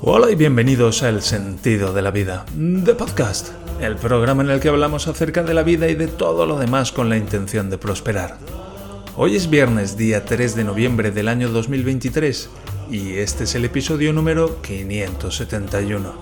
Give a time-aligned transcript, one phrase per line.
[0.00, 2.46] Hola y bienvenidos a El Sentido de la Vida,
[2.84, 3.48] The Podcast,
[3.80, 6.92] el programa en el que hablamos acerca de la vida y de todo lo demás
[6.92, 8.38] con la intención de prosperar.
[9.16, 12.48] Hoy es viernes, día 3 de noviembre del año 2023,
[12.90, 16.12] y este es el episodio número 571.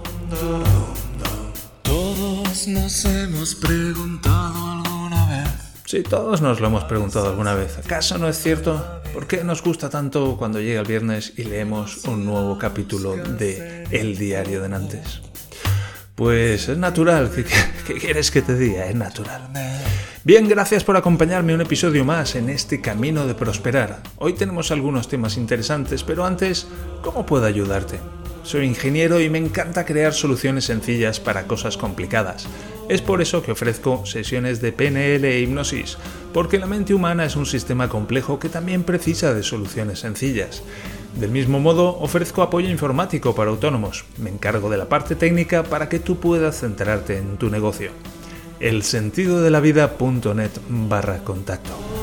[1.82, 4.75] Todos nos hemos preguntado
[5.86, 7.78] Sí, todos nos lo hemos preguntado alguna vez.
[7.78, 8.84] ¿Acaso no es cierto?
[9.14, 13.84] ¿Por qué nos gusta tanto cuando llega el viernes y leemos un nuevo capítulo de
[13.92, 15.20] El Diario de Nantes?
[16.16, 17.30] Pues es natural.
[17.32, 17.44] ¿Qué,
[17.86, 18.86] qué quieres que te diga?
[18.86, 19.42] Es natural.
[20.24, 24.00] Bien, gracias por acompañarme un episodio más en este camino de prosperar.
[24.18, 26.66] Hoy tenemos algunos temas interesantes, pero antes,
[27.00, 28.00] ¿cómo puedo ayudarte?
[28.46, 32.46] Soy ingeniero y me encanta crear soluciones sencillas para cosas complicadas.
[32.88, 35.98] Es por eso que ofrezco sesiones de PNL e hipnosis,
[36.32, 40.62] porque la mente humana es un sistema complejo que también precisa de soluciones sencillas.
[41.18, 44.04] Del mismo modo, ofrezco apoyo informático para autónomos.
[44.16, 47.90] Me encargo de la parte técnica para que tú puedas centrarte en tu negocio.
[48.60, 51.95] El sentido de la vida.net barra contacto.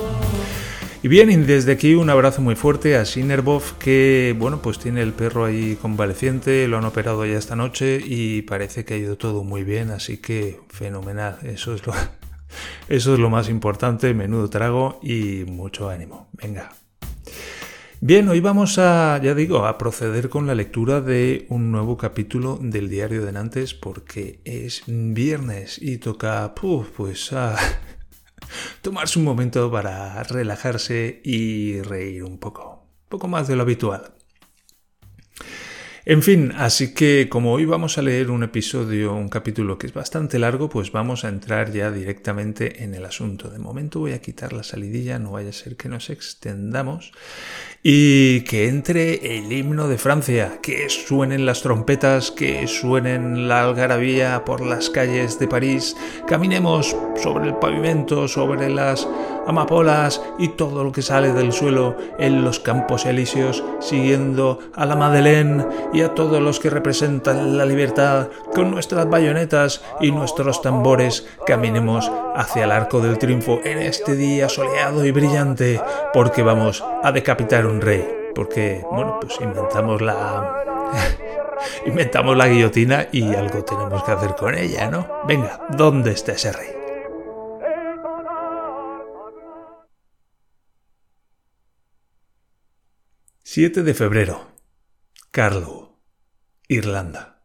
[1.03, 5.01] Y bien, y desde aquí un abrazo muy fuerte a Sinerbov, que bueno, pues tiene
[5.01, 9.17] el perro ahí convaleciente, lo han operado ya esta noche y parece que ha ido
[9.17, 11.39] todo muy bien, así que fenomenal.
[11.43, 11.91] Eso es lo,
[12.87, 16.29] eso es lo más importante, menudo trago y mucho ánimo.
[16.31, 16.69] Venga.
[17.99, 22.57] Bien, hoy vamos a, ya digo, a proceder con la lectura de un nuevo capítulo
[22.61, 27.57] del diario de Nantes porque es viernes y toca, pues, a
[28.81, 34.13] tomarse un momento para relajarse y reír un poco, un poco más de lo habitual.
[36.05, 39.94] En fin, así que como hoy vamos a leer un episodio, un capítulo que es
[39.94, 43.49] bastante largo, pues vamos a entrar ya directamente en el asunto.
[43.49, 47.14] De momento voy a quitar la salidilla, no vaya a ser que nos extendamos
[47.86, 54.45] y que entre el himno de Francia, que suenen las trompetas, que suenen la algarabía
[54.45, 59.05] por las calles de París, caminemos sobre el pavimento, sobre las
[59.45, 64.95] amapolas y todo lo que sale del suelo en los campos elíseos, siguiendo a la
[64.95, 71.27] Madeleine y a todos los que representan la libertad con nuestras bayonetas y nuestros tambores,
[71.45, 75.82] caminemos hacia el arco del triunfo en este día soleado y brillante,
[76.14, 80.64] porque vamos a decapitar un rey, porque, bueno, pues inventamos la...
[81.86, 85.08] inventamos la guillotina y algo tenemos que hacer con ella, ¿no?
[85.28, 86.70] Venga, ¿dónde está ese rey?
[93.44, 94.48] ...7 de febrero...
[95.30, 96.00] Carlow,
[96.67, 97.44] Irlanda.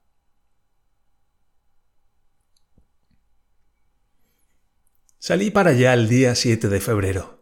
[5.19, 7.38] Salí para allá el día 7 de febrero.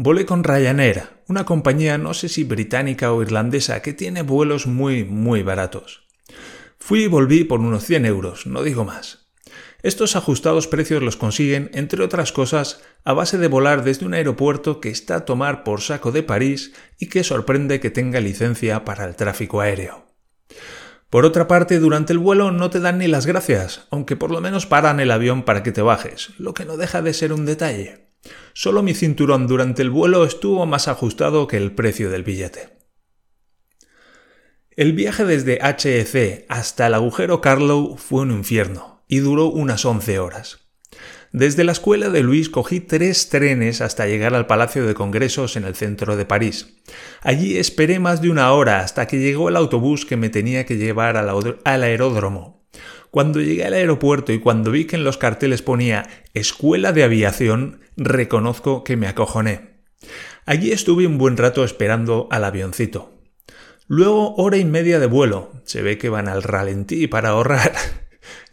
[0.00, 5.04] Volé con Ryanair, una compañía no sé si británica o irlandesa que tiene vuelos muy,
[5.04, 6.06] muy baratos.
[6.78, 9.26] Fui y volví por unos 100 euros, no digo más.
[9.82, 14.80] Estos ajustados precios los consiguen, entre otras cosas, a base de volar desde un aeropuerto
[14.80, 19.04] que está a tomar por saco de París y que sorprende que tenga licencia para
[19.04, 20.06] el tráfico aéreo.
[21.10, 24.40] Por otra parte, durante el vuelo no te dan ni las gracias, aunque por lo
[24.40, 27.46] menos paran el avión para que te bajes, lo que no deja de ser un
[27.46, 28.07] detalle.
[28.52, 32.78] Solo mi cinturón durante el vuelo estuvo más ajustado que el precio del billete.
[34.70, 40.18] El viaje desde HEC hasta el agujero Carlow fue un infierno y duró unas 11
[40.18, 40.68] horas.
[41.32, 45.64] Desde la escuela de Luis cogí tres trenes hasta llegar al Palacio de Congresos en
[45.64, 46.78] el centro de París.
[47.22, 50.76] Allí esperé más de una hora hasta que llegó el autobús que me tenía que
[50.76, 52.57] llevar al, aeródromo.
[53.10, 57.80] Cuando llegué al aeropuerto y cuando vi que en los carteles ponía Escuela de Aviación,
[57.96, 59.78] reconozco que me acojoné.
[60.44, 63.12] Allí estuve un buen rato esperando al avioncito.
[63.86, 65.52] Luego hora y media de vuelo.
[65.64, 67.72] Se ve que van al ralentí para ahorrar.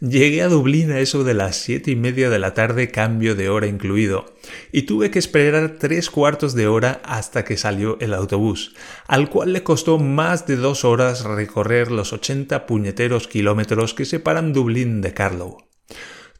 [0.00, 3.48] Llegué a Dublín a eso de las siete y media de la tarde, cambio de
[3.48, 4.34] hora incluido,
[4.72, 8.74] y tuve que esperar tres cuartos de hora hasta que salió el autobús,
[9.06, 14.52] al cual le costó más de dos horas recorrer los 80 puñeteros kilómetros que separan
[14.52, 15.58] Dublín de Carlow.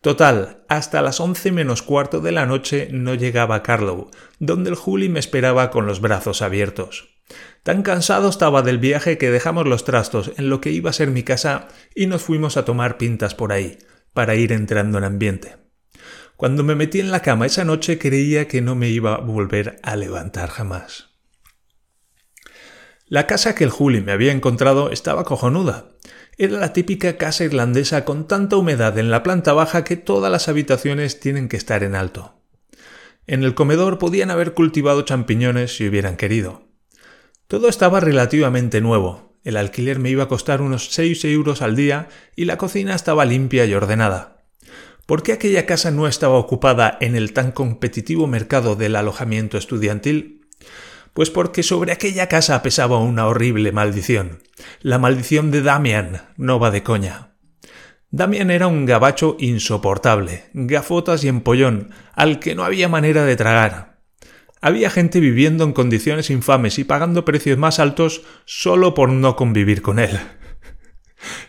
[0.01, 4.77] Total, hasta las once menos cuarto de la noche no llegaba a Carlow, donde el
[4.77, 7.16] Juli me esperaba con los brazos abiertos.
[7.63, 11.11] Tan cansado estaba del viaje que dejamos los trastos en lo que iba a ser
[11.11, 13.79] mi casa y nos fuimos a tomar pintas por ahí,
[14.13, 15.57] para ir entrando en ambiente.
[16.37, 19.81] Cuando me metí en la cama esa noche creía que no me iba a volver
[19.83, 21.17] a levantar jamás.
[23.09, 25.91] La casa que el Juli me había encontrado estaba cojonuda.
[26.39, 30.49] Era la típica casa irlandesa con tanta humedad en la planta baja que todas las
[30.49, 32.43] habitaciones tienen que estar en alto.
[33.27, 36.66] En el comedor podían haber cultivado champiñones si hubieran querido.
[37.49, 39.37] Todo estaba relativamente nuevo.
[39.45, 43.25] El alquiler me iba a costar unos 6 euros al día y la cocina estaba
[43.25, 44.45] limpia y ordenada.
[45.07, 50.49] ¿Por qué aquella casa no estaba ocupada en el tan competitivo mercado del alojamiento estudiantil?
[51.13, 54.43] Pues porque sobre aquella casa pesaba una horrible maldición.
[54.81, 57.37] La maldición de Damian, no va de coña.
[58.11, 63.96] Damian era un gabacho insoportable, gafotas y empollón, al que no había manera de tragar.
[64.61, 69.83] Había gente viviendo en condiciones infames y pagando precios más altos solo por no convivir
[69.83, 70.19] con él.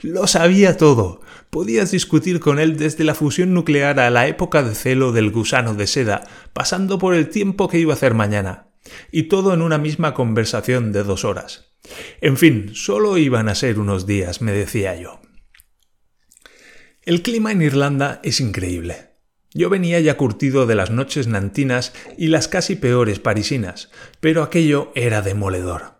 [0.01, 1.21] Lo sabía todo.
[1.49, 5.73] Podías discutir con él desde la fusión nuclear a la época de celo del gusano
[5.73, 6.23] de seda,
[6.53, 8.67] pasando por el tiempo que iba a hacer mañana.
[9.11, 11.73] Y todo en una misma conversación de dos horas.
[12.21, 15.21] En fin, solo iban a ser unos días, me decía yo.
[17.03, 19.16] El clima en Irlanda es increíble.
[19.53, 23.89] Yo venía ya curtido de las noches nantinas y las casi peores parisinas,
[24.19, 25.97] pero aquello era demoledor.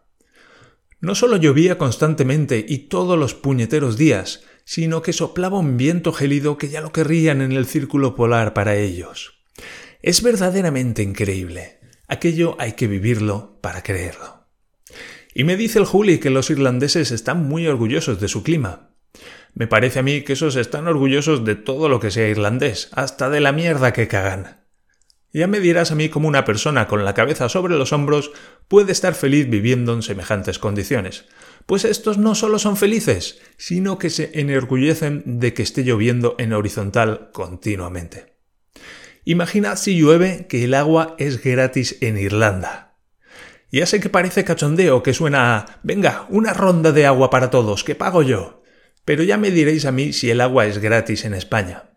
[0.99, 6.57] No solo llovía constantemente y todos los puñeteros días, sino que soplaba un viento gélido
[6.57, 9.44] que ya lo querrían en el círculo polar para ellos.
[10.01, 11.79] Es verdaderamente increíble.
[12.07, 14.47] Aquello hay que vivirlo para creerlo.
[15.33, 18.86] Y me dice el Juli que los irlandeses están muy orgullosos de su clima.
[19.57, 23.27] Me parece a mí que esos están orgullosos de todo lo que sea irlandés, hasta
[23.31, 24.62] de la mierda que cagan.
[25.33, 28.31] Ya me dirás a mí cómo una persona con la cabeza sobre los hombros
[28.68, 31.25] puede estar feliz viviendo en semejantes condiciones.
[31.65, 36.54] Pues estos no solo son felices, sino que se enorgullecen de que esté lloviendo en
[36.54, 38.36] horizontal continuamente.
[39.25, 43.00] Imaginad si llueve que el agua es gratis en Irlanda.
[43.71, 47.83] Ya sé que parece cachondeo, que suena a venga, una ronda de agua para todos,
[47.83, 48.56] que pago yo.
[49.07, 51.92] Pero ya me diréis a mí si el agua es gratis en España.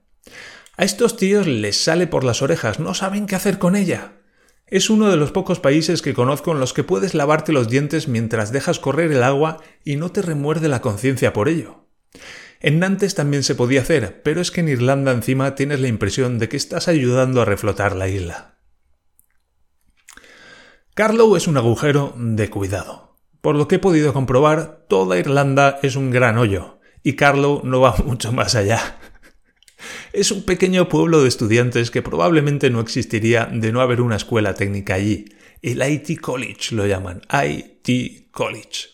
[0.77, 4.13] A estos tíos les sale por las orejas, no saben qué hacer con ella.
[4.69, 8.07] Es uno de los pocos países que conozco en los que puedes lavarte los dientes
[8.07, 11.89] mientras dejas correr el agua y no te remuerde la conciencia por ello.
[12.61, 16.39] En Nantes también se podía hacer, pero es que en Irlanda encima tienes la impresión
[16.39, 18.61] de que estás ayudando a reflotar la isla.
[20.95, 23.17] Carlow es un agujero de cuidado.
[23.41, 27.81] Por lo que he podido comprobar, toda Irlanda es un gran hoyo, y Carlo no
[27.81, 28.99] va mucho más allá.
[30.13, 34.55] Es un pequeño pueblo de estudiantes que probablemente no existiría de no haber una escuela
[34.55, 35.27] técnica allí.
[35.63, 38.89] El IT College lo llaman, IT College.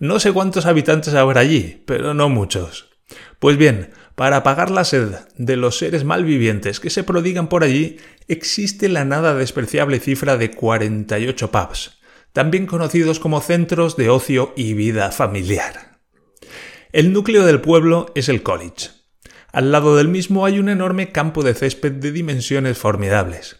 [0.00, 2.90] No sé cuántos habitantes habrá allí, pero no muchos.
[3.38, 7.98] Pues bien, para apagar la sed de los seres malvivientes que se prodigan por allí,
[8.28, 11.98] existe la nada despreciable cifra de 48 pubs,
[12.32, 15.91] también conocidos como centros de ocio y vida familiar.
[16.92, 18.90] El núcleo del pueblo es el college.
[19.50, 23.56] Al lado del mismo hay un enorme campo de césped de dimensiones formidables.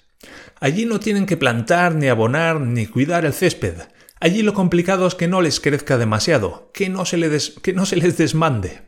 [0.60, 3.76] Allí no tienen que plantar, ni abonar, ni cuidar el césped.
[4.20, 8.82] Allí lo complicado es que no les crezca demasiado, que no se, les desmande.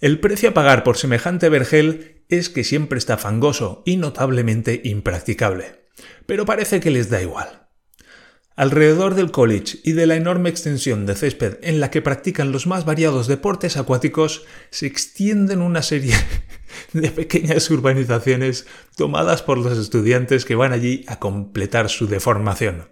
[0.00, 5.86] El precio a pagar por semejante vergel es que siempre está fangoso y notablemente impracticable.
[6.26, 7.63] Pero parece que les da igual.
[8.56, 12.68] Alrededor del college y de la enorme extensión de césped en la que practican los
[12.68, 16.14] más variados deportes acuáticos, se extienden una serie
[16.92, 18.66] de pequeñas urbanizaciones
[18.96, 22.90] tomadas por los estudiantes que van allí a completar su deformación.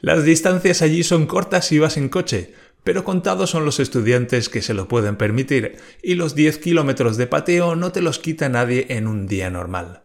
[0.00, 4.62] Las distancias allí son cortas si vas en coche, pero contados son los estudiantes que
[4.62, 8.86] se lo pueden permitir, y los 10 kilómetros de pateo no te los quita nadie
[8.88, 10.04] en un día normal.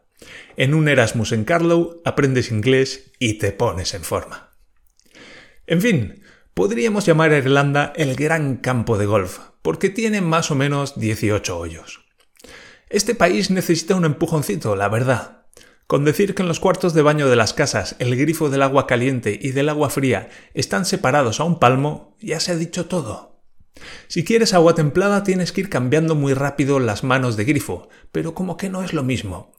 [0.58, 4.47] En un Erasmus en Carlow aprendes inglés y te pones en forma.
[5.70, 10.56] En fin, podríamos llamar a Irlanda el gran campo de golf, porque tiene más o
[10.56, 12.06] menos 18 hoyos.
[12.90, 15.44] Este país necesita un empujoncito, la verdad.
[15.86, 18.88] Con decir que en los cuartos de baño de las casas el grifo del agua
[18.88, 23.42] caliente y del agua fría están separados a un palmo, ya se ha dicho todo.
[24.08, 28.34] Si quieres agua templada tienes que ir cambiando muy rápido las manos de grifo, pero
[28.34, 29.52] como que no es lo mismo.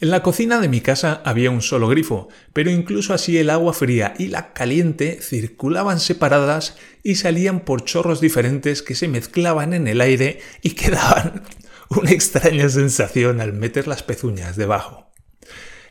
[0.00, 3.74] En la cocina de mi casa había un solo grifo, pero incluso así el agua
[3.74, 9.86] fría y la caliente circulaban separadas y salían por chorros diferentes que se mezclaban en
[9.88, 11.42] el aire y que daban
[11.90, 15.12] una extraña sensación al meter las pezuñas debajo.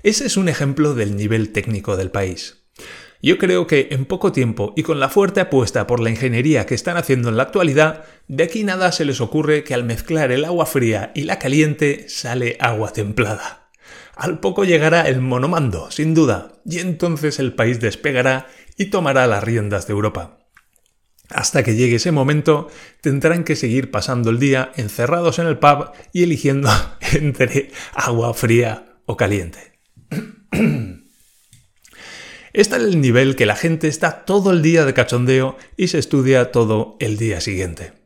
[0.01, 2.63] Ese es un ejemplo del nivel técnico del país.
[3.21, 6.73] Yo creo que en poco tiempo y con la fuerte apuesta por la ingeniería que
[6.73, 10.45] están haciendo en la actualidad, de aquí nada se les ocurre que al mezclar el
[10.45, 13.58] agua fría y la caliente sale agua templada.
[14.19, 18.47] Al poco llegará el monomando, sin duda, y entonces el país despegará
[18.77, 20.39] y tomará las riendas de Europa.
[21.29, 22.67] Hasta que llegue ese momento,
[22.99, 26.69] tendrán que seguir pasando el día encerrados en el pub y eligiendo
[27.13, 29.79] entre agua fría o caliente.
[32.51, 35.99] Está en el nivel que la gente está todo el día de cachondeo y se
[35.99, 37.98] estudia todo el día siguiente.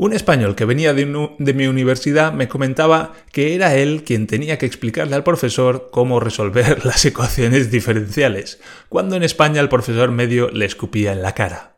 [0.00, 4.64] Un español que venía de, mi universidad me comentaba que era él quien tenía que
[4.64, 10.64] explicarle al profesor cómo resolver las ecuaciones diferenciales, cuando en España el profesor medio le
[10.64, 11.76] escupía en la cara.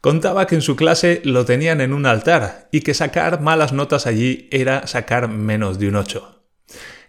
[0.00, 4.06] Contaba que en su clase lo tenían en un altar y que sacar malas notas
[4.06, 6.46] allí era sacar menos de un 8.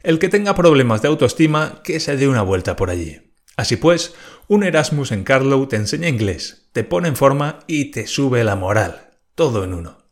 [0.04, 3.32] El que tenga problemas de autoestima, que se dé una vuelta por allí.
[3.56, 4.14] Así pues,
[4.50, 8.58] un Erasmus en Carlow te enseña inglés, te pone en forma y te sube la
[8.58, 9.12] moral.
[9.36, 10.03] Todo en uno.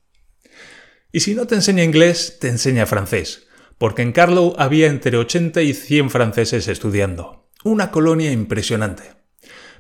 [1.11, 5.61] Y si no te enseña inglés, te enseña francés, porque en Carlow había entre 80
[5.61, 7.49] y 100 franceses estudiando.
[7.63, 9.03] Una colonia impresionante.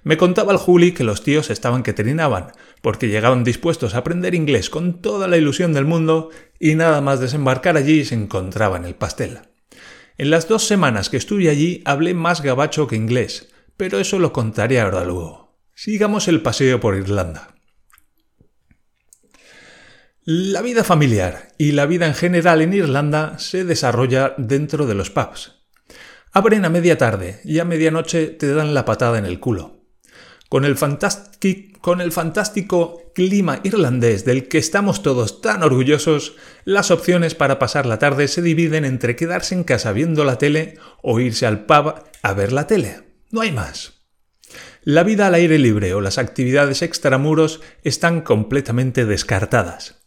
[0.03, 2.47] Me contaba el Juli que los tíos estaban que terminaban,
[2.81, 7.19] porque llegaban dispuestos a aprender inglés con toda la ilusión del mundo y nada más
[7.19, 9.39] desembarcar allí se encontraban el pastel.
[10.17, 14.33] En las dos semanas que estuve allí hablé más gabacho que inglés, pero eso lo
[14.33, 15.55] contaré ahora luego.
[15.75, 17.50] Sigamos el paseo por Irlanda.
[20.23, 25.09] La vida familiar y la vida en general en Irlanda se desarrolla dentro de los
[25.09, 25.63] pubs.
[26.31, 29.81] Abren a media tarde y a medianoche te dan la patada en el culo.
[30.47, 30.77] Con el,
[31.81, 36.35] con el fantástico clima irlandés del que estamos todos tan orgullosos,
[36.65, 40.77] las opciones para pasar la tarde se dividen entre quedarse en casa viendo la tele
[41.01, 43.15] o irse al pub a ver la tele.
[43.31, 43.93] No hay más.
[44.83, 50.00] La vida al aire libre o las actividades extramuros están completamente descartadas.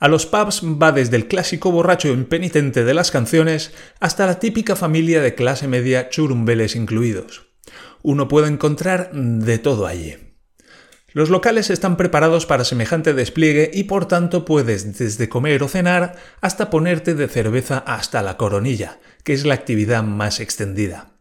[0.00, 4.76] A los pubs va desde el clásico borracho impenitente de las canciones hasta la típica
[4.76, 7.46] familia de clase media churumbeles incluidos.
[8.02, 10.16] Uno puede encontrar de todo allí.
[11.12, 16.16] Los locales están preparados para semejante despliegue y por tanto puedes desde comer o cenar
[16.40, 21.12] hasta ponerte de cerveza hasta la coronilla, que es la actividad más extendida.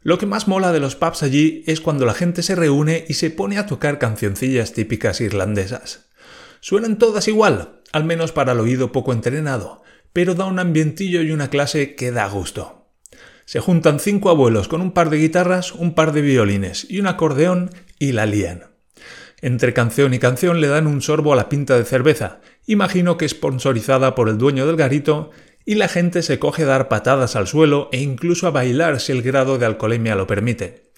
[0.00, 3.14] Lo que más mola de los pubs allí es cuando la gente se reúne y
[3.14, 6.09] se pone a tocar cancioncillas típicas irlandesas.
[6.60, 11.32] Suenan todas igual, al menos para el oído poco entrenado, pero da un ambientillo y
[11.32, 12.88] una clase que da gusto.
[13.44, 17.06] Se juntan cinco abuelos con un par de guitarras, un par de violines y un
[17.06, 18.64] acordeón y la lían.
[19.40, 23.28] Entre canción y canción le dan un sorbo a la pinta de cerveza, imagino que
[23.28, 25.30] sponsorizada por el dueño del garito,
[25.64, 29.12] y la gente se coge a dar patadas al suelo e incluso a bailar si
[29.12, 30.92] el grado de alcoholemia lo permite.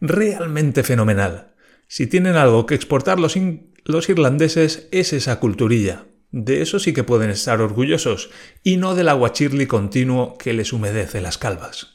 [0.00, 1.54] Realmente fenomenal.
[1.86, 3.36] Si tienen algo que exportar los,
[3.84, 6.06] los irlandeses es esa culturilla.
[6.30, 8.30] De eso sí que pueden estar orgullosos,
[8.62, 11.94] y no del aguachirli continuo que les humedece las calvas.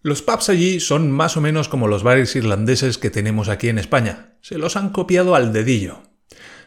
[0.00, 3.78] Los pubs allí son más o menos como los bares irlandeses que tenemos aquí en
[3.78, 4.34] España.
[4.40, 6.02] Se los han copiado al dedillo.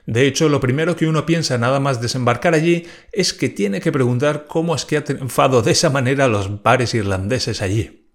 [0.05, 3.91] De hecho, lo primero que uno piensa nada más desembarcar allí es que tiene que
[3.91, 8.07] preguntar cómo es que ha triunfado de esa manera los bares irlandeses allí.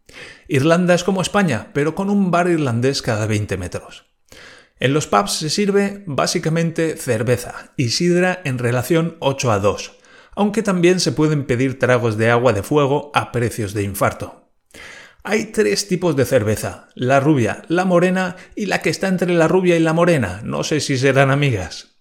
[0.48, 4.09] Irlanda es como España, pero con un bar irlandés cada 20 metros.
[4.80, 9.98] En los pubs se sirve básicamente cerveza y sidra en relación 8 a 2,
[10.34, 14.50] aunque también se pueden pedir tragos de agua de fuego a precios de infarto.
[15.22, 19.48] Hay tres tipos de cerveza, la rubia, la morena y la que está entre la
[19.48, 21.98] rubia y la morena, no sé si serán amigas.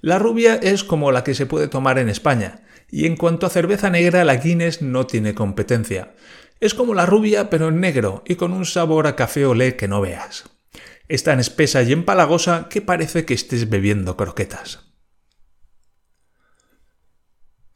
[0.00, 3.50] La rubia es como la que se puede tomar en España, y en cuanto a
[3.50, 6.16] cerveza negra la Guinness no tiene competencia.
[6.58, 9.86] Es como la rubia pero en negro y con un sabor a café olé que
[9.86, 10.55] no veas.
[11.08, 14.86] Es tan espesa y empalagosa que parece que estés bebiendo croquetas.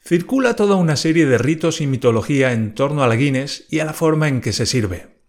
[0.00, 3.84] Circula toda una serie de ritos y mitología en torno a la Guinness y a
[3.84, 5.20] la forma en que se sirve.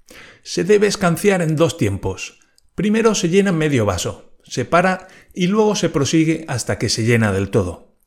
[0.41, 2.39] Se debe escanciar en dos tiempos.
[2.74, 7.31] Primero se llena medio vaso, se para y luego se prosigue hasta que se llena
[7.31, 7.98] del todo.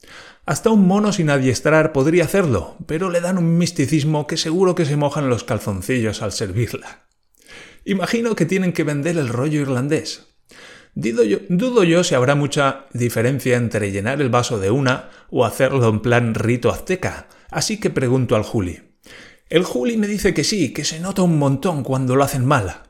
[0.47, 4.85] Hasta un mono sin adiestrar podría hacerlo, pero le dan un misticismo que seguro que
[4.85, 7.07] se mojan los calzoncillos al servirla.
[7.85, 10.27] Imagino que tienen que vender el rollo irlandés.
[10.95, 16.01] Dudo yo, si habrá mucha diferencia entre llenar el vaso de una o hacerlo en
[16.01, 18.81] plan rito azteca, así que pregunto al Juli.
[19.51, 22.83] El Juli me dice que sí, que se nota un montón cuando lo hacen mal.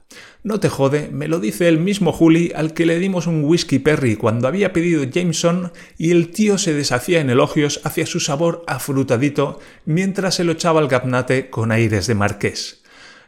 [0.45, 3.79] No te jode, me lo dice el mismo Juli al que le dimos un whisky
[3.79, 8.63] perry cuando había pedido Jameson y el tío se deshacía en elogios hacia su sabor
[8.67, 12.84] afrutadito mientras se lo echaba al gaznate con aires de marqués.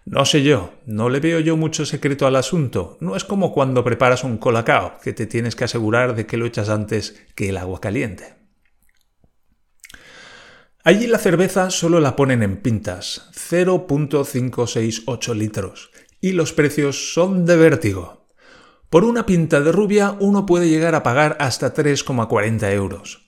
[0.07, 2.97] No sé yo, no le veo yo mucho secreto al asunto.
[3.01, 6.47] No es como cuando preparas un colacao, que te tienes que asegurar de que lo
[6.47, 8.37] echas antes que el agua caliente.
[10.85, 17.57] Allí la cerveza solo la ponen en pintas, 0.568 litros, y los precios son de
[17.57, 18.29] vértigo.
[18.89, 23.26] Por una pinta de rubia uno puede llegar a pagar hasta 3,40 euros.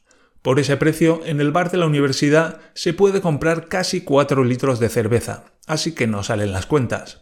[0.48, 4.80] Por ese precio, en el bar de la universidad se puede comprar casi 4 litros
[4.80, 7.20] de cerveza, así que no salen las cuentas.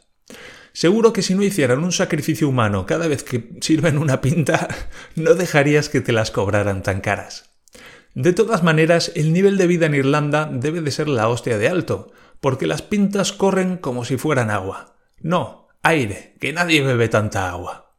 [0.72, 4.68] Seguro que si no hicieran un sacrificio humano cada vez que sirven una pinta,
[5.16, 7.50] no dejarías que te las cobraran tan caras.
[8.14, 11.68] De todas maneras, el nivel de vida en Irlanda debe de ser la hostia de
[11.68, 14.94] alto, porque las pintas corren como si fueran agua.
[15.20, 17.96] No, aire, que nadie bebe tanta agua.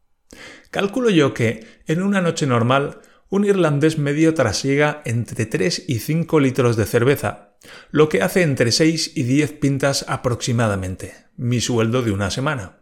[0.72, 6.40] Calculo yo que, en una noche normal, un irlandés medio trasiega entre 3 y 5
[6.40, 7.58] litros de cerveza,
[7.92, 12.80] lo que hace entre 6 y 10 pintas aproximadamente, mi sueldo de una semana.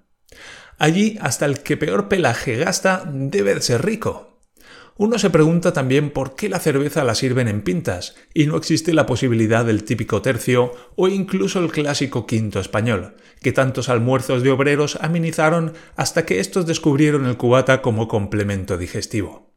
[0.77, 4.41] Allí hasta el que peor pelaje gasta debe de ser rico.
[4.97, 8.93] Uno se pregunta también por qué la cerveza la sirven en pintas y no existe
[8.93, 14.51] la posibilidad del típico tercio o incluso el clásico quinto español, que tantos almuerzos de
[14.51, 19.53] obreros amenizaron hasta que estos descubrieron el cubata como complemento digestivo.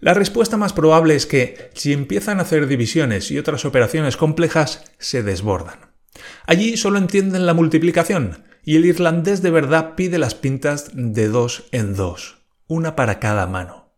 [0.00, 4.84] La respuesta más probable es que, si empiezan a hacer divisiones y otras operaciones complejas,
[4.98, 5.90] se desbordan.
[6.46, 11.64] Allí solo entienden la multiplicación, y el irlandés de verdad pide las pintas de dos
[11.72, 13.92] en dos, una para cada mano.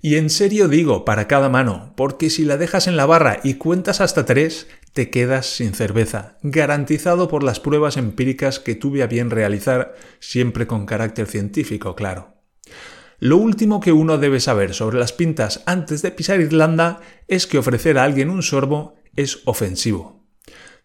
[0.00, 3.54] Y en serio digo para cada mano, porque si la dejas en la barra y
[3.54, 9.06] cuentas hasta tres, te quedas sin cerveza, garantizado por las pruebas empíricas que tuve a
[9.06, 12.34] bien realizar, siempre con carácter científico, claro.
[13.18, 17.58] Lo último que uno debe saber sobre las pintas antes de pisar Irlanda es que
[17.58, 20.24] ofrecer a alguien un sorbo es ofensivo.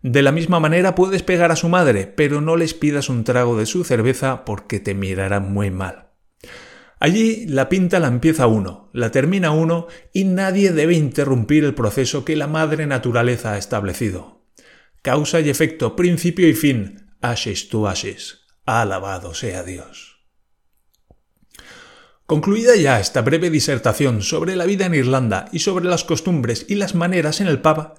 [0.01, 3.57] De la misma manera puedes pegar a su madre, pero no les pidas un trago
[3.57, 6.11] de su cerveza porque te mirarán muy mal.
[7.01, 12.25] Allí la pinta la empieza uno, la termina uno y nadie debe interrumpir el proceso
[12.25, 14.45] que la madre naturaleza ha establecido.
[15.01, 18.47] Causa y efecto, principio y fin, ashes to ashes.
[18.65, 20.08] Alabado sea Dios.
[22.29, 26.75] Concluida ya esta breve disertación sobre la vida en Irlanda y sobre las costumbres y
[26.75, 27.95] las maneras en el pub,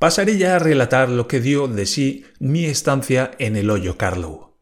[0.00, 4.56] pasaré ya a relatar lo que dio de sí mi estancia en el hoyo Carlow.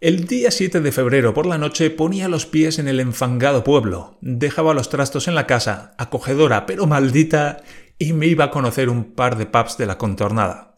[0.00, 4.18] El día 7 de febrero por la noche ponía los pies en el enfangado pueblo,
[4.20, 7.62] dejaba los trastos en la casa, acogedora pero maldita,
[8.00, 10.73] y me iba a conocer un par de pubs de la contornada.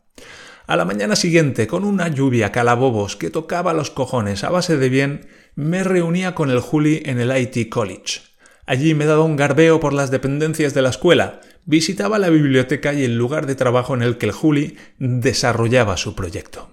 [0.67, 4.89] A la mañana siguiente, con una lluvia calabobos que tocaba los cojones a base de
[4.89, 8.23] bien, me reunía con el Juli en el IT College.
[8.67, 13.05] Allí me daba un garbeo por las dependencias de la escuela, visitaba la biblioteca y
[13.05, 16.69] el lugar de trabajo en el que el Juli desarrollaba su proyecto.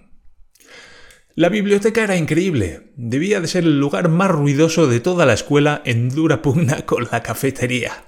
[1.36, 5.84] La biblioteca era increíble, debía de ser el lugar más ruidoso de toda la escuela
[5.86, 8.06] en dura pugna con la cafetería.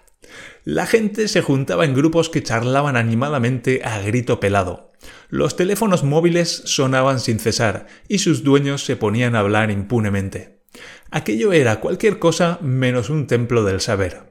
[0.66, 4.92] La gente se juntaba en grupos que charlaban animadamente a grito pelado.
[5.30, 10.64] Los teléfonos móviles sonaban sin cesar y sus dueños se ponían a hablar impunemente.
[11.12, 14.24] Aquello era cualquier cosa menos un templo del saber.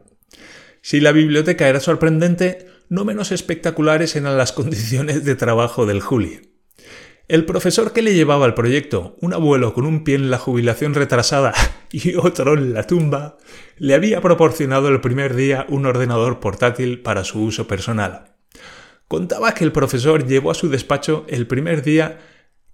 [0.83, 6.53] Si la biblioteca era sorprendente, no menos espectaculares eran las condiciones de trabajo del Juli.
[7.26, 10.92] El profesor que le llevaba el proyecto, un abuelo con un pie en la jubilación
[10.92, 11.54] retrasada
[11.90, 13.38] y otro en la tumba,
[13.78, 18.34] le había proporcionado el primer día un ordenador portátil para su uso personal.
[19.08, 22.18] Contaba que el profesor llevó a su despacho el primer día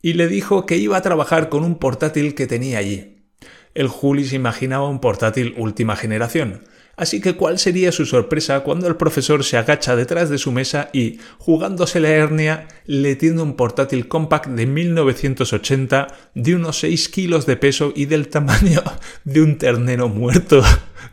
[0.02, 3.28] y le dijo que iba a trabajar con un portátil que tenía allí.
[3.74, 6.64] El Juli se imaginaba un portátil última generación,
[7.00, 10.90] Así que cuál sería su sorpresa cuando el profesor se agacha detrás de su mesa
[10.92, 17.46] y, jugándose la hernia, le tiende un portátil compact de 1980 de unos 6 kilos
[17.46, 18.82] de peso y del tamaño
[19.24, 20.62] de un ternero muerto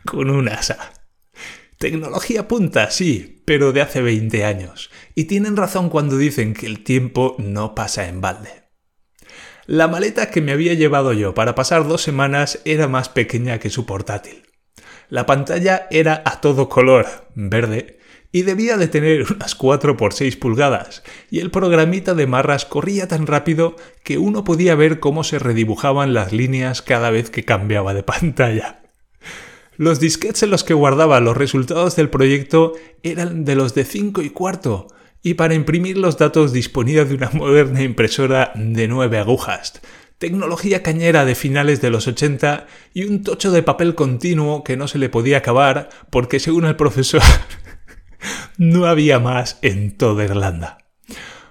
[0.04, 0.92] con un asa.
[1.78, 4.90] Tecnología punta, sí, pero de hace 20 años.
[5.14, 8.50] Y tienen razón cuando dicen que el tiempo no pasa en balde.
[9.64, 13.70] La maleta que me había llevado yo para pasar dos semanas era más pequeña que
[13.70, 14.47] su portátil.
[15.10, 17.98] La pantalla era a todo color, verde,
[18.30, 23.08] y debía de tener unas 4 por 6 pulgadas, y el programita de marras corría
[23.08, 27.94] tan rápido que uno podía ver cómo se redibujaban las líneas cada vez que cambiaba
[27.94, 28.82] de pantalla.
[29.76, 34.20] Los disquetes en los que guardaba los resultados del proyecto eran de los de 5
[34.22, 34.88] y cuarto,
[35.22, 39.80] y para imprimir los datos disponía de una moderna impresora de 9 agujas,
[40.18, 44.88] tecnología cañera de finales de los 80 y un tocho de papel continuo que no
[44.88, 47.22] se le podía acabar porque según el profesor
[48.58, 50.78] no había más en toda Irlanda.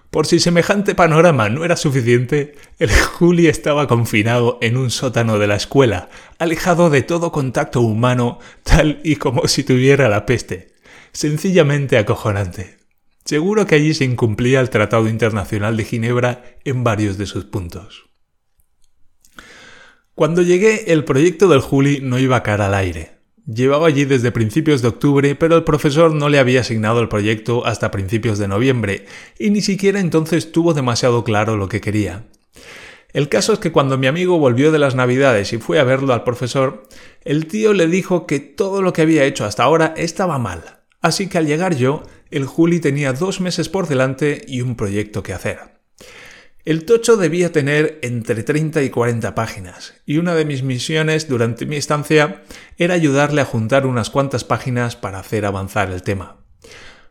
[0.09, 5.47] Por si semejante panorama no era suficiente, el Juli estaba confinado en un sótano de
[5.47, 10.73] la escuela, alejado de todo contacto humano, tal y como si tuviera la peste.
[11.11, 12.77] Sencillamente acojonante.
[13.25, 18.06] Seguro que allí se incumplía el Tratado Internacional de Ginebra en varios de sus puntos.
[20.17, 23.19] Cuando llegué, el proyecto del Juli no iba cara al aire.
[23.45, 27.67] Llevaba allí desde principios de octubre, pero el profesor no le había asignado el proyecto
[27.67, 29.05] hasta principios de noviembre,
[29.37, 32.23] y ni siquiera entonces tuvo demasiado claro lo que quería.
[33.13, 36.11] El caso es que cuando mi amigo volvió de las navidades y fue a verlo
[36.15, 36.87] al profesor,
[37.23, 40.79] el tío le dijo que todo lo que había hecho hasta ahora estaba mal.
[40.99, 42.01] Así que al llegar yo,
[42.31, 45.77] el Juli tenía dos meses por delante y un proyecto que hacer.
[46.67, 51.65] El tocho debía tener entre 30 y 40 páginas, y una de mis misiones durante
[51.65, 52.43] mi estancia
[52.77, 56.41] era ayudarle a juntar unas cuantas páginas para hacer avanzar el tema.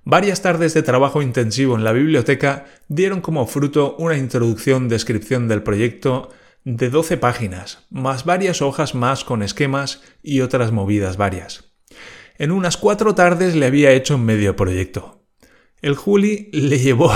[0.04, 5.62] Varias tardes de trabajo intensivo en la biblioteca dieron como fruto una introducción descripción del
[5.62, 6.28] proyecto
[6.64, 11.72] de 12 páginas, más varias hojas más con esquemas y otras movidas varias.
[12.36, 15.24] En unas cuatro tardes le había hecho medio proyecto.
[15.80, 17.10] El Juli le llevó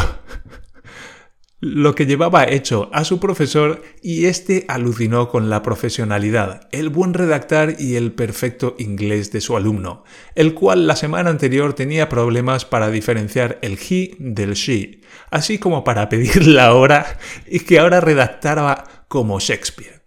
[1.60, 7.12] lo que llevaba hecho a su profesor y éste alucinó con la profesionalidad, el buen
[7.12, 12.64] redactar y el perfecto inglés de su alumno, el cual la semana anterior tenía problemas
[12.64, 18.00] para diferenciar el he del she, así como para pedir la hora y que ahora
[18.00, 20.00] redactaba como Shakespeare.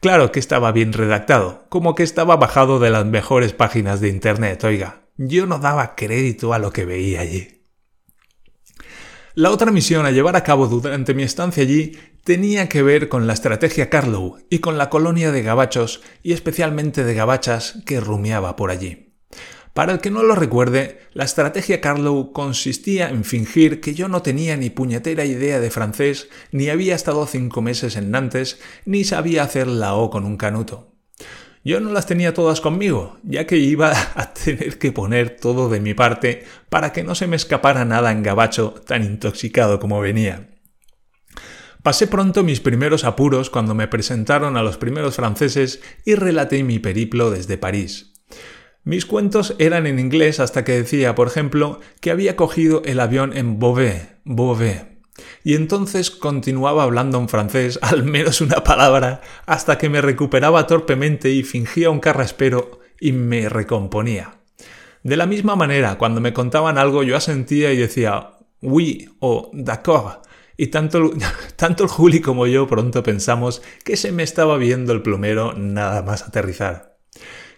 [0.00, 4.64] Claro que estaba bien redactado, como que estaba bajado de las mejores páginas de Internet,
[4.64, 7.59] oiga, yo no daba crédito a lo que veía allí.
[9.34, 13.28] La otra misión a llevar a cabo durante mi estancia allí tenía que ver con
[13.28, 18.56] la estrategia Carlow y con la colonia de gabachos y especialmente de gabachas que rumiaba
[18.56, 19.14] por allí.
[19.72, 24.20] Para el que no lo recuerde, la estrategia Carlow consistía en fingir que yo no
[24.20, 29.44] tenía ni puñetera idea de francés, ni había estado cinco meses en Nantes, ni sabía
[29.44, 30.89] hacer la O con un canuto.
[31.62, 35.80] Yo no las tenía todas conmigo, ya que iba a tener que poner todo de
[35.80, 40.48] mi parte para que no se me escapara nada en gabacho tan intoxicado como venía.
[41.82, 46.78] Pasé pronto mis primeros apuros cuando me presentaron a los primeros franceses y relaté mi
[46.78, 48.12] periplo desde París.
[48.84, 53.36] Mis cuentos eran en inglés hasta que decía, por ejemplo, que había cogido el avión
[53.36, 54.89] en Beauvais, Beauvais,
[55.44, 61.30] y entonces continuaba hablando en francés al menos una palabra hasta que me recuperaba torpemente
[61.30, 64.36] y fingía un carraspero y me recomponía.
[65.02, 70.20] De la misma manera, cuando me contaban algo yo asentía y decía oui o d'accord,
[70.56, 71.10] y tanto,
[71.56, 76.02] tanto el Juli como yo pronto pensamos que se me estaba viendo el plumero nada
[76.02, 76.98] más aterrizar.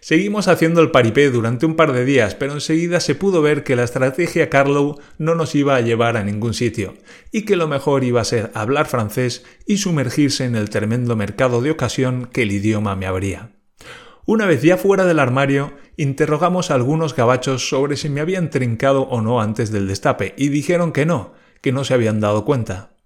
[0.04, 3.76] Seguimos haciendo el paripé durante un par de días, pero enseguida se pudo ver que
[3.76, 6.94] la estrategia Carlow no nos iba a llevar a ningún sitio,
[7.30, 11.62] y que lo mejor iba a ser hablar francés y sumergirse en el tremendo mercado
[11.62, 13.52] de ocasión que el idioma me abría.
[14.26, 19.02] Una vez ya fuera del armario, interrogamos a algunos gabachos sobre si me habían trincado
[19.02, 22.96] o no antes del destape, y dijeron que no, que no se habían dado cuenta.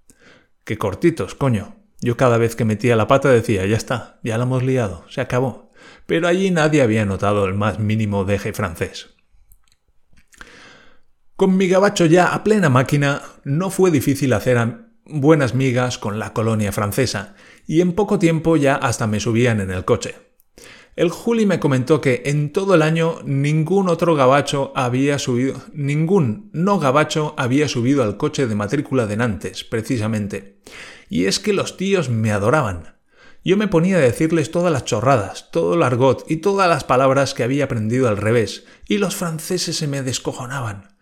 [0.64, 1.76] Qué cortitos, coño.
[2.00, 5.20] Yo cada vez que metía la pata decía, ya está, ya la hemos liado, se
[5.20, 5.65] acabó
[6.06, 9.10] pero allí nadie había notado el más mínimo deje francés.
[11.36, 14.58] Con mi gabacho ya a plena máquina, no fue difícil hacer
[15.04, 17.34] buenas migas con la colonia francesa,
[17.66, 20.14] y en poco tiempo ya hasta me subían en el coche.
[20.96, 26.48] El Juli me comentó que en todo el año ningún otro gabacho había subido, ningún
[26.54, 30.62] no gabacho había subido al coche de matrícula de Nantes, precisamente.
[31.10, 32.95] Y es que los tíos me adoraban.
[33.46, 37.32] Yo me ponía a decirles todas las chorradas, todo el argot y todas las palabras
[37.32, 40.96] que había aprendido al revés, y los franceses se me descojonaban.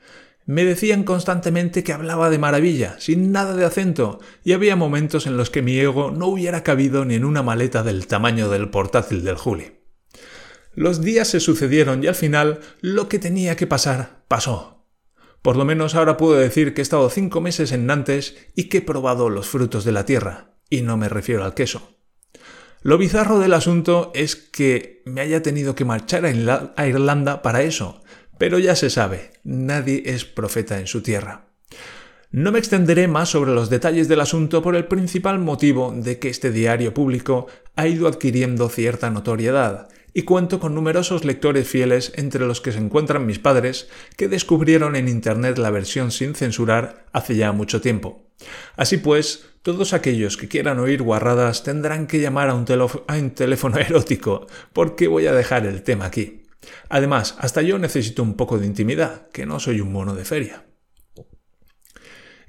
[0.44, 5.38] Me decían constantemente que hablaba de maravilla, sin nada de acento, y había momentos en
[5.38, 9.24] los que mi ego no hubiera cabido ni en una maleta del tamaño del portátil
[9.24, 9.78] del Juli.
[10.74, 14.84] Los días se sucedieron y al final lo que tenía que pasar pasó.
[15.40, 18.78] Por lo menos ahora puedo decir que he estado cinco meses en Nantes y que
[18.78, 21.93] he probado los frutos de la tierra, y no me refiero al queso.
[22.84, 28.02] Lo bizarro del asunto es que me haya tenido que marchar a Irlanda para eso,
[28.36, 31.46] pero ya se sabe, nadie es profeta en su tierra.
[32.30, 36.28] No me extenderé más sobre los detalles del asunto por el principal motivo de que
[36.28, 42.46] este diario público ha ido adquiriendo cierta notoriedad, y cuento con numerosos lectores fieles entre
[42.46, 47.36] los que se encuentran mis padres que descubrieron en Internet la versión sin censurar hace
[47.36, 48.30] ya mucho tiempo.
[48.76, 52.64] Así pues, todos aquellos que quieran oír guarradas tendrán que llamar a un,
[53.08, 56.44] a un teléfono erótico, porque voy a dejar el tema aquí.
[56.88, 60.64] Además, hasta yo necesito un poco de intimidad, que no soy un mono de feria.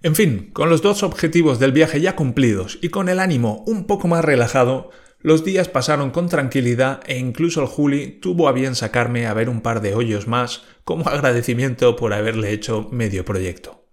[0.01, 3.87] En fin, con los dos objetivos del viaje ya cumplidos y con el ánimo un
[3.87, 4.91] poco más relajado,
[5.25, 9.49] los días pasaron con tranquilidad e incluso el Juli tuvo a bien sacarme a ver
[9.49, 13.87] un par de hoyos más como agradecimiento por haberle hecho medio proyecto.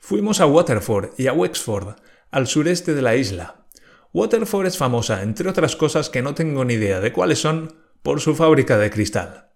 [0.00, 1.94] Fuimos a Waterford y a Wexford,
[2.32, 3.68] al sureste de la isla.
[4.12, 8.20] Waterford es famosa, entre otras cosas que no tengo ni idea de cuáles son, por
[8.20, 9.50] su fábrica de cristal.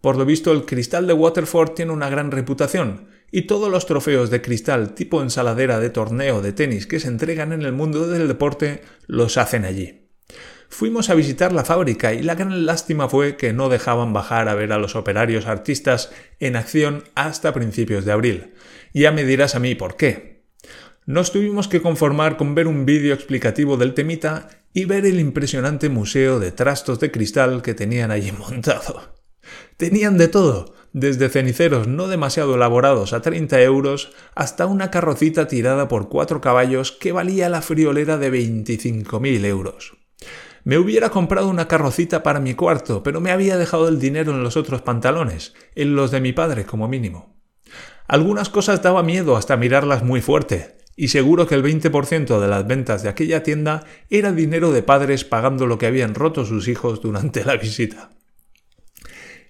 [0.00, 4.30] Por lo visto el cristal de Waterford tiene una gran reputación, y todos los trofeos
[4.30, 8.26] de cristal tipo ensaladera de torneo de tenis que se entregan en el mundo del
[8.26, 10.05] deporte los hacen allí.
[10.68, 14.54] Fuimos a visitar la fábrica y la gran lástima fue que no dejaban bajar a
[14.54, 18.54] ver a los operarios artistas en acción hasta principios de abril.
[18.92, 20.44] Ya me dirás a mí por qué.
[21.06, 25.88] Nos tuvimos que conformar con ver un vídeo explicativo del temita y ver el impresionante
[25.88, 29.14] museo de trastos de cristal que tenían allí montado.
[29.76, 35.86] Tenían de todo, desde ceniceros no demasiado elaborados a 30 euros hasta una carrocita tirada
[35.88, 40.05] por cuatro caballos que valía la friolera de 25.000 euros.
[40.66, 44.42] Me hubiera comprado una carrocita para mi cuarto, pero me había dejado el dinero en
[44.42, 47.36] los otros pantalones, en los de mi padre como mínimo.
[48.08, 52.66] Algunas cosas daba miedo hasta mirarlas muy fuerte, y seguro que el 20% de las
[52.66, 57.00] ventas de aquella tienda era dinero de padres pagando lo que habían roto sus hijos
[57.00, 58.10] durante la visita.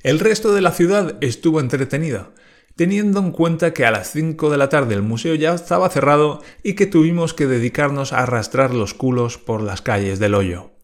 [0.02, 2.34] El resto de la ciudad estuvo entretenida,
[2.74, 6.42] teniendo en cuenta que a las 5 de la tarde el museo ya estaba cerrado
[6.62, 10.75] y que tuvimos que dedicarnos a arrastrar los culos por las calles del hoyo.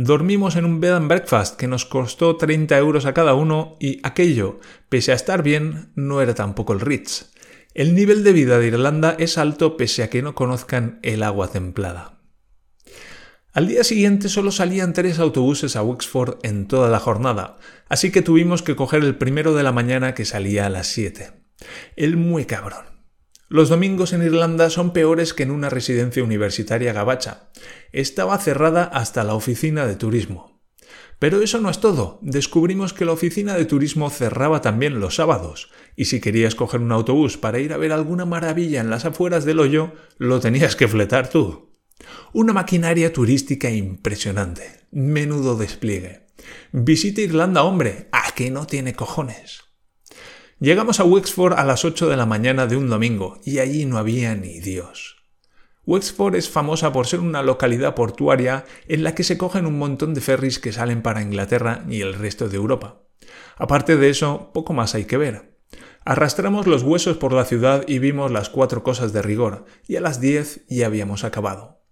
[0.00, 3.98] Dormimos en un bed and breakfast que nos costó 30 euros a cada uno y
[4.04, 7.32] aquello, pese a estar bien, no era tampoco el Ritz.
[7.74, 11.48] El nivel de vida de Irlanda es alto pese a que no conozcan el agua
[11.48, 12.20] templada.
[13.52, 17.58] Al día siguiente solo salían tres autobuses a Wexford en toda la jornada,
[17.88, 21.32] así que tuvimos que coger el primero de la mañana que salía a las 7.
[21.96, 22.97] El muy cabrón.
[23.48, 27.50] Los domingos en Irlanda son peores que en una residencia universitaria gabacha.
[27.92, 30.60] Estaba cerrada hasta la oficina de turismo.
[31.18, 32.18] Pero eso no es todo.
[32.22, 36.92] Descubrimos que la oficina de turismo cerraba también los sábados, y si querías coger un
[36.92, 40.86] autobús para ir a ver alguna maravilla en las afueras del hoyo, lo tenías que
[40.86, 41.74] fletar tú.
[42.32, 44.86] Una maquinaria turística impresionante.
[44.92, 46.28] Menudo despliegue.
[46.70, 48.08] Visita Irlanda, hombre.
[48.12, 49.67] ¿A que no tiene cojones?
[50.60, 53.96] Llegamos a Wexford a las 8 de la mañana de un domingo y allí no
[53.96, 55.18] había ni Dios.
[55.86, 60.14] Wexford es famosa por ser una localidad portuaria en la que se cogen un montón
[60.14, 63.02] de ferries que salen para Inglaterra y el resto de Europa.
[63.56, 65.60] Aparte de eso, poco más hay que ver.
[66.04, 70.00] Arrastramos los huesos por la ciudad y vimos las cuatro cosas de rigor, y a
[70.00, 71.82] las 10 ya habíamos acabado.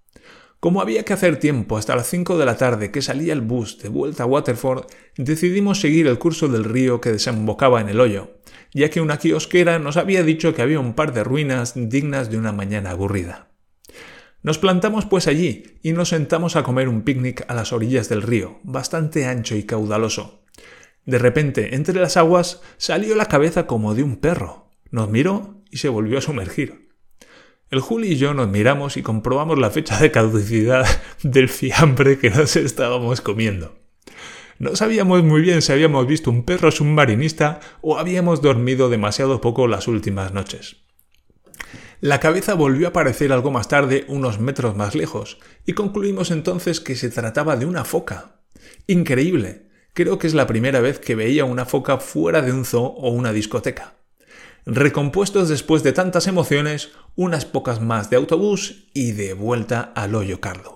[0.59, 3.79] Como había que hacer tiempo hasta las 5 de la tarde que salía el bus
[3.79, 8.36] de vuelta a Waterford, decidimos seguir el curso del río que desembocaba en el hoyo,
[8.77, 12.37] ya que una kiosquera nos había dicho que había un par de ruinas dignas de
[12.37, 13.49] una mañana aburrida.
[14.43, 18.21] Nos plantamos pues allí y nos sentamos a comer un picnic a las orillas del
[18.21, 20.45] río, bastante ancho y caudaloso.
[21.07, 24.69] De repente, entre las aguas, salió la cabeza como de un perro.
[24.91, 26.91] Nos miró y se volvió a sumergir.
[27.71, 30.87] El Juli y yo nos miramos y comprobamos la fecha de caducidad
[31.23, 33.86] del fiambre que nos estábamos comiendo.
[34.59, 39.69] No sabíamos muy bien si habíamos visto un perro submarinista o habíamos dormido demasiado poco
[39.69, 40.77] las últimas noches.
[42.01, 46.81] La cabeza volvió a aparecer algo más tarde, unos metros más lejos, y concluimos entonces
[46.81, 48.43] que se trataba de una foca.
[48.87, 49.71] Increíble.
[49.95, 53.11] Creo que es la primera vez que veía una foca fuera de un zoo o
[53.11, 53.95] una discoteca.
[54.67, 60.41] Recompuestos después de tantas emociones, unas pocas más de autobús y de vuelta al hoyo
[60.41, 60.76] cardo.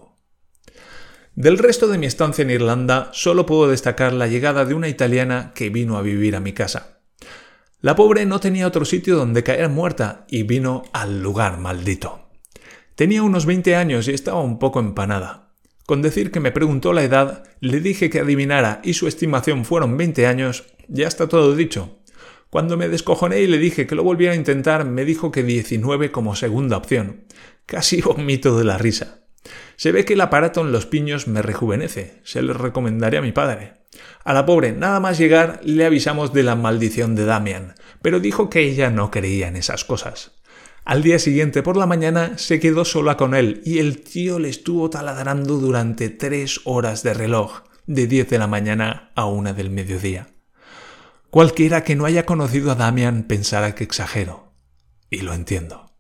[1.35, 5.53] Del resto de mi estancia en Irlanda solo puedo destacar la llegada de una italiana
[5.55, 7.01] que vino a vivir a mi casa.
[7.81, 12.29] La pobre no tenía otro sitio donde caer muerta y vino al lugar maldito.
[12.95, 15.55] Tenía unos 20 años y estaba un poco empanada.
[15.87, 19.97] Con decir que me preguntó la edad, le dije que adivinara y su estimación fueron
[19.97, 22.01] 20 años, ya está todo dicho.
[22.51, 26.11] Cuando me descojoné y le dije que lo volviera a intentar, me dijo que 19
[26.11, 27.25] como segunda opción.
[27.65, 29.20] Casi vomito de la risa.
[29.77, 33.33] Se ve que el aparato en los piños me rejuvenece, se lo recomendaré a mi
[33.33, 33.75] padre.
[34.25, 38.51] A la pobre, nada más llegar, le avisamos de la maldición de Damian, pero dijo
[38.51, 40.33] que ella no creía en esas cosas.
[40.85, 44.49] Al día siguiente por la mañana se quedó sola con él y el tío le
[44.49, 49.71] estuvo taladrando durante tres horas de reloj, de diez de la mañana a una del
[49.71, 50.29] mediodía.
[51.31, 54.53] Cualquiera que no haya conocido a Damian pensará que exagero.
[55.11, 55.95] Y lo entiendo.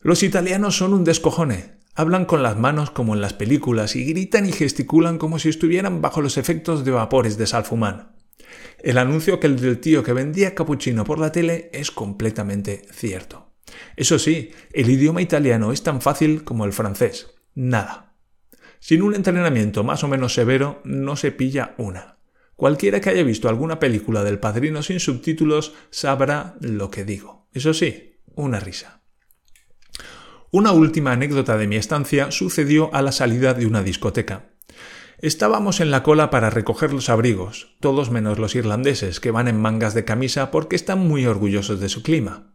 [0.00, 1.78] Los italianos son un descojone.
[1.94, 6.00] Hablan con las manos como en las películas y gritan y gesticulan como si estuvieran
[6.00, 8.16] bajo los efectos de vapores de salfumán.
[8.78, 13.52] El anuncio que el del tío que vendía capuchino por la tele es completamente cierto.
[13.94, 17.34] Eso sí, el idioma italiano es tan fácil como el francés.
[17.54, 18.14] Nada.
[18.80, 22.16] Sin un entrenamiento más o menos severo no se pilla una.
[22.56, 27.48] Cualquiera que haya visto alguna película del padrino sin subtítulos sabrá lo que digo.
[27.52, 29.01] Eso sí, una risa.
[30.54, 34.50] Una última anécdota de mi estancia sucedió a la salida de una discoteca.
[35.16, 39.58] Estábamos en la cola para recoger los abrigos, todos menos los irlandeses, que van en
[39.58, 42.52] mangas de camisa porque están muy orgullosos de su clima.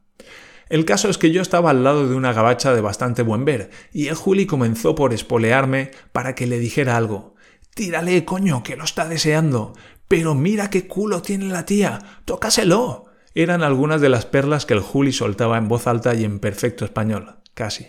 [0.69, 3.71] El caso es que yo estaba al lado de una gabacha de bastante buen ver,
[3.91, 7.33] y el Juli comenzó por espolearme para que le dijera algo.
[7.73, 9.73] Tírale, coño, que lo está deseando.
[10.07, 11.97] Pero mira qué culo tiene la tía.
[12.25, 13.05] Tócaselo.
[13.33, 16.85] Eran algunas de las perlas que el Juli soltaba en voz alta y en perfecto
[16.85, 17.87] español, casi.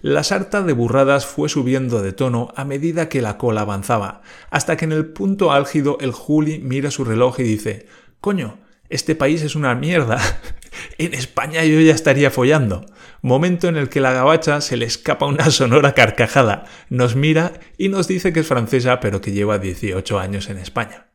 [0.00, 4.76] La sarta de burradas fue subiendo de tono a medida que la cola avanzaba, hasta
[4.76, 7.86] que en el punto álgido el Juli mira su reloj y dice
[8.20, 10.18] Coño, este país es una mierda.
[10.98, 12.86] en España yo ya estaría follando.
[13.20, 17.88] Momento en el que la gabacha se le escapa una sonora carcajada, nos mira y
[17.88, 21.08] nos dice que es francesa pero que lleva 18 años en España.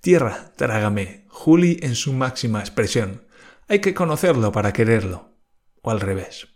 [0.00, 3.22] Tierra, trágame, Juli en su máxima expresión.
[3.68, 5.38] Hay que conocerlo para quererlo.
[5.80, 6.51] O al revés.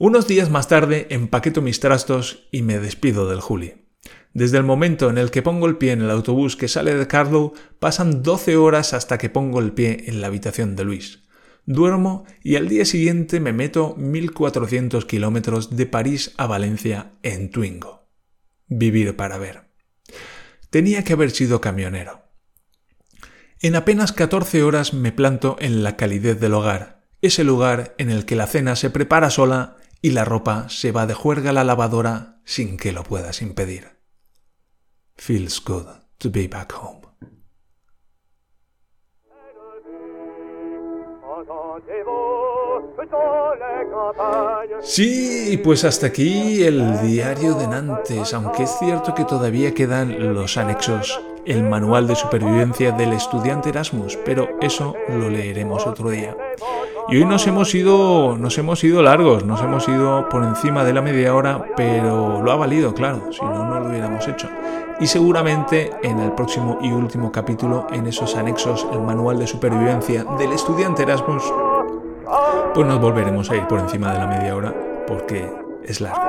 [0.00, 3.88] Unos días más tarde empaqueto mis trastos y me despido del Juli.
[4.32, 7.08] Desde el momento en el que pongo el pie en el autobús que sale de
[7.08, 11.24] Carlow, pasan 12 horas hasta que pongo el pie en la habitación de Luis.
[11.66, 18.08] Duermo y al día siguiente me meto 1400 kilómetros de París a Valencia en Twingo.
[18.68, 19.72] Vivir para ver.
[20.70, 22.22] Tenía que haber sido camionero.
[23.60, 28.24] En apenas 14 horas me planto en la calidez del hogar, ese lugar en el
[28.24, 31.64] que la cena se prepara sola y la ropa se va de juerga a la
[31.64, 33.98] lavadora sin que lo puedas impedir.
[35.16, 35.86] Feels good
[36.18, 37.08] to be back home.
[44.80, 50.56] Sí, pues hasta aquí el diario de Nantes, aunque es cierto que todavía quedan los
[50.56, 56.36] anexos, el manual de supervivencia del estudiante Erasmus, pero eso lo leeremos otro día.
[57.10, 60.92] Y hoy nos hemos ido, nos hemos ido largos, nos hemos ido por encima de
[60.92, 64.46] la media hora, pero lo ha valido, claro, si no, no lo hubiéramos hecho.
[65.00, 70.24] Y seguramente en el próximo y último capítulo, en esos anexos, el manual de supervivencia
[70.38, 71.42] del estudiante Erasmus,
[72.74, 74.74] pues nos volveremos a ir por encima de la media hora,
[75.06, 75.50] porque
[75.84, 76.20] es largo.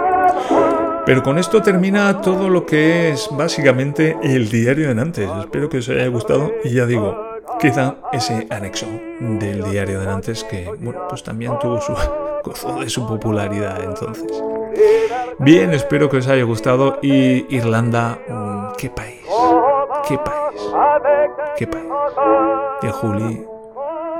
[1.05, 5.29] Pero con esto termina todo lo que es básicamente el diario de Nantes.
[5.41, 7.28] Espero que os haya gustado y ya digo,
[7.59, 8.87] queda ese anexo
[9.19, 11.93] del diario de Nantes que, bueno, pues también tuvo su
[12.43, 14.43] gozo de su popularidad entonces.
[15.39, 19.21] Bien, espero que os haya gustado y Irlanda, mm, qué país,
[20.07, 20.61] qué país,
[21.57, 21.85] qué país.
[22.81, 23.45] De Juli,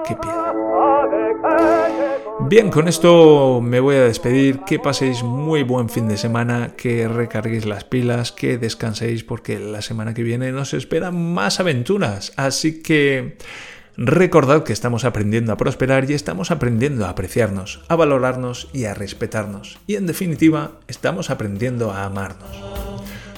[0.06, 0.38] qué piedra.
[2.50, 4.62] Bien, con esto me voy a despedir.
[4.62, 9.84] Que paséis muy buen fin de semana, que recarguéis las pilas, que descanséis porque la
[9.84, 12.34] semana que viene nos esperan más aventuras.
[12.38, 13.38] Así que
[13.98, 18.96] recordad que estamos aprendiendo a prosperar y estamos aprendiendo a apreciarnos, a valorarnos y a
[18.96, 19.78] respetarnos.
[19.86, 22.50] Y en definitiva, estamos aprendiendo a amarnos.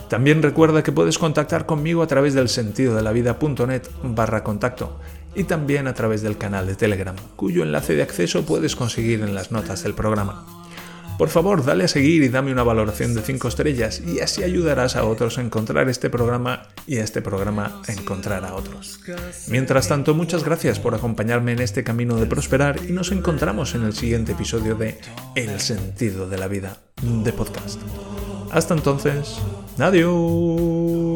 [0.08, 5.02] También recuerda que puedes contactar conmigo a través del sentido de la vida.net barra contacto
[5.36, 9.36] y también a través del canal de Telegram, cuyo enlace de acceso puedes conseguir en
[9.36, 10.46] las notas del programa.
[11.22, 14.96] Por favor, dale a seguir y dame una valoración de 5 estrellas y así ayudarás
[14.96, 19.00] a otros a encontrar este programa y a este programa a encontrar a otros.
[19.48, 23.84] Mientras tanto, muchas gracias por acompañarme en este camino de prosperar y nos encontramos en
[23.84, 25.00] el siguiente episodio de
[25.36, 27.80] El sentido de la vida de podcast.
[28.50, 29.38] Hasta entonces,
[29.78, 31.11] adiós.